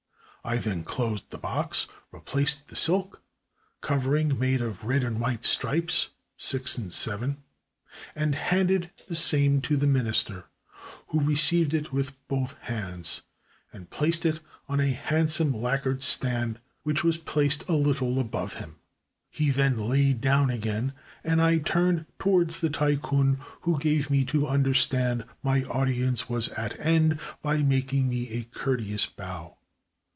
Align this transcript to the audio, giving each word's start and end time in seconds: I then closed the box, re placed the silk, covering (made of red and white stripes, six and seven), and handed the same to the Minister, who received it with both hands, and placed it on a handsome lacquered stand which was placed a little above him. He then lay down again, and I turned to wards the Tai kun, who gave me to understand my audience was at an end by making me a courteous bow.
I 0.43 0.57
then 0.57 0.83
closed 0.83 1.29
the 1.29 1.37
box, 1.37 1.85
re 2.11 2.19
placed 2.19 2.69
the 2.69 2.75
silk, 2.75 3.21
covering 3.79 4.39
(made 4.39 4.59
of 4.59 4.83
red 4.85 5.03
and 5.03 5.19
white 5.19 5.43
stripes, 5.43 6.09
six 6.35 6.79
and 6.79 6.91
seven), 6.91 7.43
and 8.15 8.33
handed 8.33 8.89
the 9.07 9.13
same 9.13 9.61
to 9.61 9.77
the 9.77 9.85
Minister, 9.85 10.45
who 11.09 11.19
received 11.19 11.75
it 11.75 11.93
with 11.93 12.13
both 12.27 12.57
hands, 12.61 13.21
and 13.71 13.91
placed 13.91 14.25
it 14.25 14.39
on 14.67 14.79
a 14.79 14.89
handsome 14.89 15.53
lacquered 15.53 16.01
stand 16.01 16.59
which 16.81 17.03
was 17.03 17.19
placed 17.19 17.69
a 17.69 17.73
little 17.75 18.17
above 18.19 18.53
him. 18.55 18.77
He 19.29 19.51
then 19.51 19.77
lay 19.87 20.11
down 20.11 20.49
again, 20.49 20.93
and 21.23 21.39
I 21.39 21.59
turned 21.59 22.07
to 22.19 22.27
wards 22.29 22.61
the 22.61 22.71
Tai 22.71 22.95
kun, 22.95 23.37
who 23.61 23.77
gave 23.77 24.09
me 24.09 24.25
to 24.33 24.47
understand 24.47 25.23
my 25.43 25.65
audience 25.65 26.27
was 26.27 26.47
at 26.47 26.73
an 26.79 26.81
end 26.81 27.19
by 27.43 27.57
making 27.61 28.09
me 28.09 28.27
a 28.29 28.43
courteous 28.45 29.05
bow. 29.05 29.57